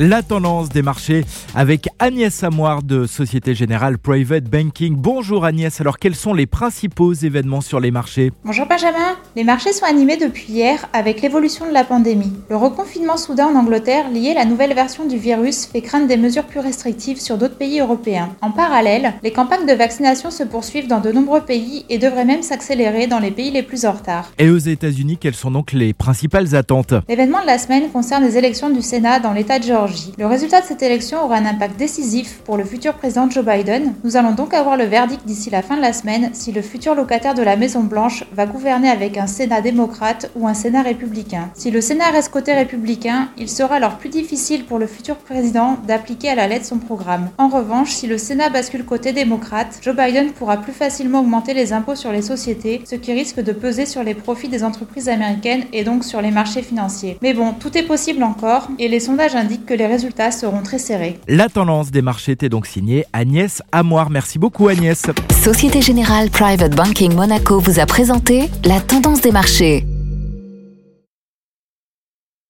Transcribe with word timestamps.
La 0.00 0.24
tendance 0.24 0.70
des 0.70 0.82
marchés 0.82 1.24
avec 1.54 1.88
Agnès 2.00 2.42
Amoir 2.42 2.82
de 2.82 3.06
Société 3.06 3.54
Générale 3.54 3.96
Private 3.96 4.42
Banking. 4.42 4.96
Bonjour 4.96 5.44
Agnès, 5.44 5.80
alors 5.80 6.00
quels 6.00 6.16
sont 6.16 6.34
les 6.34 6.46
principaux 6.46 7.12
événements 7.12 7.60
sur 7.60 7.78
les 7.78 7.92
marchés? 7.92 8.32
Bonjour 8.44 8.66
Benjamin, 8.66 9.14
les 9.36 9.44
marchés 9.44 9.72
sont 9.72 9.84
animés 9.84 10.16
depuis 10.16 10.46
hier 10.48 10.84
avec 10.92 11.22
l'évolution 11.22 11.68
de 11.68 11.72
la 11.72 11.84
pandémie. 11.84 12.32
Le 12.50 12.56
reconfinement 12.56 13.16
soudain 13.16 13.46
en 13.46 13.54
Angleterre 13.54 14.10
lié 14.10 14.32
à 14.32 14.34
la 14.34 14.44
nouvelle 14.46 14.74
version 14.74 15.06
du 15.06 15.16
virus 15.16 15.66
fait 15.66 15.80
craindre 15.80 16.08
des 16.08 16.16
mesures 16.16 16.42
plus 16.42 16.58
restrictives 16.58 17.20
sur 17.20 17.38
d'autres 17.38 17.56
pays 17.56 17.78
européens. 17.78 18.30
En 18.42 18.50
parallèle, 18.50 19.14
les 19.22 19.30
campagnes 19.32 19.66
de 19.66 19.74
vaccination 19.74 20.32
se 20.32 20.42
poursuivent 20.42 20.88
dans 20.88 21.00
de 21.00 21.12
nombreux 21.12 21.42
pays 21.42 21.86
et 21.88 21.98
devraient 21.98 22.24
même 22.24 22.42
s'accélérer 22.42 23.06
dans 23.06 23.20
les 23.20 23.30
pays 23.30 23.52
les 23.52 23.62
plus 23.62 23.86
en 23.86 23.92
retard. 23.92 24.32
Et 24.40 24.50
aux 24.50 24.58
États-Unis, 24.58 25.18
quelles 25.18 25.36
sont 25.36 25.52
donc 25.52 25.70
les 25.70 25.92
principales 25.92 26.56
attentes? 26.56 26.94
L'événement 27.08 27.42
de 27.42 27.46
la 27.46 27.58
semaine 27.58 27.90
concerne 27.92 28.24
les 28.24 28.36
élections 28.36 28.70
du 28.70 28.82
Sénat 28.82 29.20
dans 29.20 29.32
l'État 29.32 29.60
de 29.60 29.64
Le 30.18 30.26
résultat 30.26 30.60
de 30.60 30.66
cette 30.66 30.82
élection 30.82 31.24
aura 31.24 31.36
un 31.36 31.46
impact 31.46 31.78
décisif 31.78 32.40
pour 32.44 32.56
le 32.56 32.64
futur 32.64 32.94
président 32.94 33.28
Joe 33.28 33.44
Biden. 33.44 33.94
Nous 34.02 34.16
allons 34.16 34.32
donc 34.32 34.54
avoir 34.54 34.76
le 34.76 34.84
verdict 34.84 35.26
d'ici 35.26 35.50
la 35.50 35.62
fin 35.62 35.76
de 35.76 35.82
la 35.82 35.92
semaine 35.92 36.30
si 36.32 36.52
le 36.52 36.62
futur 36.62 36.94
locataire 36.94 37.34
de 37.34 37.42
la 37.42 37.56
Maison 37.56 37.80
Blanche 37.80 38.24
va 38.32 38.46
gouverner 38.46 38.88
avec 38.88 39.18
un 39.18 39.26
Sénat 39.26 39.60
démocrate 39.60 40.30
ou 40.36 40.46
un 40.48 40.54
Sénat 40.54 40.82
républicain. 40.82 41.50
Si 41.54 41.70
le 41.70 41.80
Sénat 41.80 42.10
reste 42.10 42.30
côté 42.30 42.54
républicain, 42.54 43.28
il 43.36 43.50
sera 43.50 43.76
alors 43.76 43.98
plus 43.98 44.08
difficile 44.08 44.64
pour 44.64 44.78
le 44.78 44.86
futur 44.86 45.16
président 45.16 45.76
d'appliquer 45.86 46.30
à 46.30 46.34
la 46.34 46.48
lettre 46.48 46.66
son 46.66 46.78
programme. 46.78 47.28
En 47.38 47.48
revanche, 47.48 47.90
si 47.90 48.06
le 48.06 48.18
Sénat 48.18 48.50
bascule 48.50 48.84
côté 48.84 49.12
démocrate, 49.12 49.78
Joe 49.82 49.94
Biden 49.94 50.32
pourra 50.32 50.56
plus 50.58 50.72
facilement 50.72 51.20
augmenter 51.20 51.54
les 51.54 51.72
impôts 51.72 51.94
sur 51.94 52.12
les 52.12 52.22
sociétés, 52.22 52.82
ce 52.88 52.94
qui 52.94 53.12
risque 53.12 53.40
de 53.40 53.52
peser 53.52 53.86
sur 53.86 54.02
les 54.02 54.14
profits 54.14 54.48
des 54.48 54.64
entreprises 54.64 55.08
américaines 55.08 55.64
et 55.72 55.84
donc 55.84 56.04
sur 56.04 56.22
les 56.22 56.30
marchés 56.30 56.62
financiers. 56.62 57.18
Mais 57.22 57.34
bon, 57.34 57.52
tout 57.52 57.76
est 57.76 57.82
possible 57.82 58.22
encore, 58.22 58.68
et 58.78 58.88
les 58.88 59.00
sondages 59.00 59.34
indiquent 59.34 59.66
que 59.74 59.78
les 59.78 59.86
résultats 59.86 60.30
seront 60.30 60.62
très 60.62 60.78
serrés. 60.78 61.18
La 61.26 61.48
tendance 61.48 61.90
des 61.90 62.00
marchés 62.00 62.32
était 62.32 62.48
donc 62.48 62.66
signée 62.66 63.06
Agnès 63.12 63.60
Amoir. 63.72 64.08
Merci 64.08 64.38
beaucoup 64.38 64.68
Agnès. 64.68 65.02
Société 65.42 65.82
Générale 65.82 66.30
Private 66.30 66.76
Banking 66.76 67.12
Monaco 67.12 67.58
vous 67.58 67.80
a 67.80 67.86
présenté 67.86 68.50
la 68.64 68.80
tendance 68.80 69.20
des 69.20 69.32
marchés. 69.32 69.84